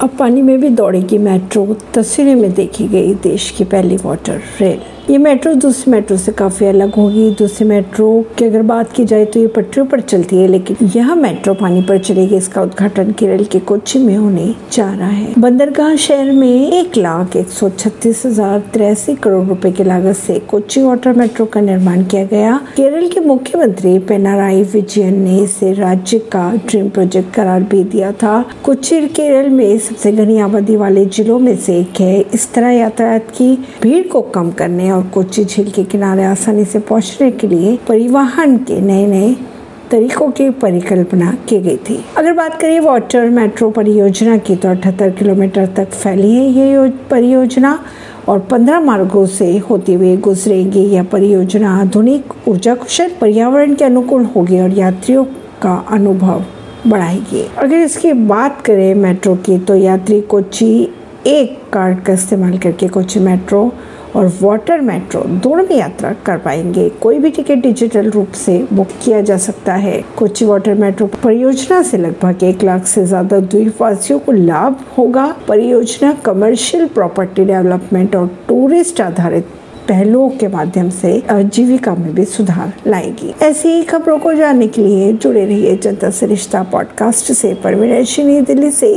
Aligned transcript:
अब 0.00 0.16
पानी 0.18 0.42
में 0.42 0.60
भी 0.60 0.68
दौड़ेगी 0.68 1.18
मेट्रो, 1.18 1.76
तस्वीरें 1.94 2.34
में 2.34 2.52
देखी 2.54 2.86
गई 2.88 3.14
देश 3.14 3.50
की 3.50 3.64
पहली 3.64 3.96
वाटर 3.96 4.42
रेल। 4.60 4.80
ये 5.10 5.16
मेट्रो 5.18 5.52
दूसरी 5.54 5.90
मेट्रो 5.92 6.16
से 6.16 6.32
काफ़ी 6.32 6.66
अलग 6.66 6.94
होगी। 6.94 7.28
दूसरी 7.38 7.66
मेट्रो 7.68 8.08
की 8.38 8.44
अगर 8.44 8.62
बात 8.62 8.92
की 8.92 9.04
जाए 9.04 9.24
तो 9.24 9.40
ये 9.40 9.46
पटरियों 9.46 9.84
पर 9.86 10.00
चलती 10.02 10.36
है, 10.36 10.46
लेकिन 10.48 10.90
यह 10.96 11.14
मेट्रो 11.14 11.52
पानी 11.54 11.82
पर 11.82 11.98
चलेगी। 11.98 12.36
इसका 12.36 12.62
उद्घाटन 12.62 13.12
केरल 13.12 13.44
के 13.44 13.58
कोच्चि 13.60 13.98
में 13.98 14.16
होने 14.16 14.46
जा 14.72 14.90
रहा 14.92 15.08
है। 15.08 15.34
बंदरगाह 15.38 15.94
शहर 15.96 16.32
में 16.32 16.72
एक 16.72 16.96
लाख 16.96 17.36
एक 17.36 17.48
सौ 17.48 17.68
छत्तीस 17.68 18.24
हज़ार 18.26 18.58
तिरासी 18.72 19.14
करोड़ 19.16 19.44
रुपए 19.48 19.70
की 19.72 19.84
लागत 19.84 20.16
से 20.16 20.38
कोच्चि 20.50 20.82
वाटर 20.82 21.12
मेट्रो 21.12 21.46
का 21.46 21.60
निर्माण 21.60 22.02
किया 22.04 22.24
गया। 22.24 22.56
केरल 22.76 23.08
के 23.08 23.20
मुख्यमंत्री 23.20 23.98
पेनाराई 24.08 24.62
विजयन 24.64 25.20
ने 25.20 25.38
इसे 25.38 25.72
राज्य 25.74 26.18
का 26.32 26.50
ड्रीम 26.66 26.88
प्रोजेक्ट 26.88 27.32
करार 27.34 27.62
भी 27.62 27.84
दिया 27.86 28.12
था। 28.14 28.44
कोच्चि 28.64 29.00
केरल 29.10 29.50
में 29.50 29.78
सबसे 29.78 30.12
घनी 30.12 30.38
आबादी 30.40 30.76
वाले 30.76 31.06
जिलों 31.06 31.38
में 31.38 31.56
से 31.56 31.78
एक 31.78 32.00
है। 32.00 32.20
इस 32.34 32.52
तरह 32.54 32.70
यातायात 32.70 33.30
की 33.30 33.52
भीड़ 33.82 34.06
को 34.08 34.20
कम 34.34 34.50
करने 34.52 34.94
और 34.96 35.02
कोच्चि 35.14 35.44
झील 35.44 35.70
के 35.70 35.84
किनारे 35.84 36.24
आसानी 36.24 36.64
से 36.64 36.78
पहुँचने 36.80 37.30
के 37.30 37.46
लिए 37.46 37.76
परिवहन 37.88 38.56
के 38.58 38.80
नए 38.80 39.06
नए 39.06 39.34
तरीकों 39.90 40.30
की 40.30 40.48
परिकल्पना 40.50 41.36
की 41.48 41.58
गई 41.60 41.76
थी। 41.88 41.98
अगर 42.16 42.32
बात 42.32 42.60
करें 42.60 42.78
वाटर 42.80 43.28
मेट्रो 43.30 43.70
परियोजना 43.70 44.36
की 44.38 44.56
तो 44.56 44.68
अठहत्तर 44.68 45.10
किलोमीटर 45.10 45.66
तक 45.76 45.90
फैली 45.92 46.34
है 46.34 46.48
ये 46.50 46.88
परियोजना 47.10 47.78
और 48.28 48.38
पंद्रह 48.50 48.80
मार्गों 48.80 49.24
से 49.28 49.56
होते 49.60 49.94
हुए 49.94 50.16
गुजरेगी 50.16 50.84
यह 50.84 51.02
परियोजना। 51.02 51.78
आधुनिक 51.80 52.32
ऊर्जा 52.48 52.74
कुशल 52.74 53.10
पर्यावरण 53.20 53.74
के 53.74 53.84
अनुकूल 53.84 54.24
होगी 54.26 54.60
और 54.60 54.78
यात्रियों 54.78 55.24
का 55.62 55.74
अनुभव 55.90 56.44
बढ़ाएगी। 56.86 57.46
अगर 57.58 57.76
इसकी 57.76 58.12
बात 58.12 58.60
करें 58.60 58.94
मेट्रो 58.94 59.34
की 59.36 59.58
तो 59.58 59.74
यात्री 59.74 60.20
कोची 60.20 60.72
एक 61.26 61.58
कार्ड 61.72 62.00
का 62.00 62.12
इस्तेमाल 62.12 62.58
करके 62.58 62.88
कोची 62.88 63.20
मेट्रो 63.20 63.62
और 64.16 64.26
वाटर 64.42 64.80
मेट्रो 64.80 65.20
दोनों 65.20 65.64
में 65.64 65.76
यात्रा 65.76 66.12
कर 66.26 66.38
पाएँगे। 66.38 66.88
कोई 67.02 67.18
भी 67.18 67.30
टिकट 67.30 67.62
डिजिटल 67.62 68.10
रूप 68.10 68.32
से 68.36 68.56
बुक 68.72 68.88
किया 69.04 69.20
जा 69.20 69.36
सकता 69.38 69.74
है। 69.74 70.00
कोची 70.18 70.44
वाटर 70.44 70.74
मेट्रो 70.74 71.06
परियोजना 71.24 71.82
से 71.82 71.98
लगभग 71.98 72.44
एक 72.44 72.62
लाख 72.64 72.86
से 72.86 73.04
ज़्यादा 73.06 73.40
द्वीपवासियों 73.40 74.18
को 74.18 74.32
लाभ 74.32 74.84
होगा। 74.98 75.26
परियोजना 75.48 76.12
कमर्शियल 76.24 76.86
प्रॉपर्टी 76.88 77.44
डेवलपमेंट 77.44 78.16
और 78.16 78.26
टूरिस्ट 78.48 79.00
आधारित 79.00 79.48
पहलुओं 79.88 80.28
के 80.30 80.46
माध्यम 80.48 80.88
से 80.90 81.10
जीविका 81.30 81.94
में 81.94 82.14
भी 82.14 82.24
सुधार 82.24 82.72
लाएगी। 82.86 83.34
ऐसी 83.42 83.68
ही 83.68 83.82
खबरों 83.82 84.18
को 84.18 84.32
जानने 84.34 84.66
के 84.68 84.82
लिए 84.82 85.12
जुड़े 85.12 85.44
रहिए 85.44 85.76
जनता 85.76 86.10
से 86.10 86.26
रिश्ता 86.26 86.62
पॉडकास्ट 86.72 87.32
से। 87.32 87.52
परवीन 87.64 88.44
दिल्ली 88.44 88.70
से। 88.70 88.92